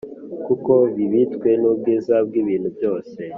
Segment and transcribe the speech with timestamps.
[0.45, 3.19] kuko bibitswe n’ubwiza bw’ibintu byose